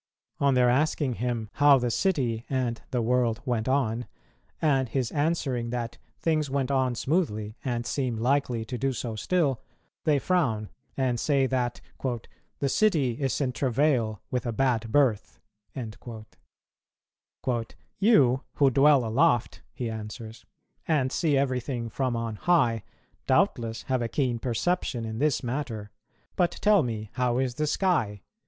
On 0.39 0.55
their 0.55 0.67
asking 0.71 1.13
him 1.21 1.47
how 1.53 1.77
the 1.77 1.91
city 1.91 2.43
and 2.49 2.81
the 2.89 3.03
world 3.03 3.39
went 3.45 3.67
on, 3.69 4.07
and 4.59 4.89
his 4.89 5.11
answering 5.11 5.69
that 5.69 5.99
things 6.19 6.49
went 6.49 6.71
on 6.71 6.95
smoothly 6.95 7.55
and 7.63 7.85
seemed 7.85 8.17
likely 8.17 8.65
to 8.65 8.79
do 8.79 8.93
so 8.93 9.15
still, 9.15 9.61
they 10.05 10.17
frown, 10.17 10.69
and 10.97 11.19
say 11.19 11.45
that 11.45 11.81
"the 12.01 12.67
city 12.67 13.21
is 13.21 13.39
in 13.39 13.51
travail 13.51 14.23
with 14.31 14.47
a 14.47 14.51
bad 14.51 14.91
birth." 14.91 15.39
"You, 17.99 18.41
who 18.55 18.71
dwell 18.71 19.05
aloft," 19.05 19.61
he 19.71 19.87
answers, 19.87 20.45
"and 20.87 21.11
see 21.11 21.37
everything 21.37 21.89
from 21.89 22.15
on 22.15 22.37
high, 22.37 22.81
doubtless 23.27 23.83
have 23.83 24.01
a 24.01 24.07
keen 24.07 24.39
perception 24.39 25.05
in 25.05 25.19
this 25.19 25.43
matter; 25.43 25.91
but 26.35 26.49
tell 26.53 26.81
me, 26.81 27.11
how 27.13 27.37
is 27.37 27.53
the 27.53 27.67
sky? 27.67 28.23